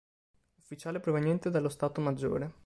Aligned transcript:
Ufficiale 0.57 0.99
proveniente 0.99 1.51
dallo 1.51 1.69
Stato 1.69 2.01
Maggiore. 2.01 2.53